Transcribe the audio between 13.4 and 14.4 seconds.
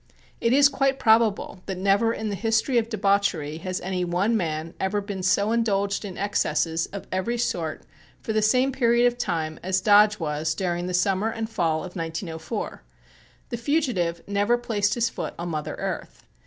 The fugitive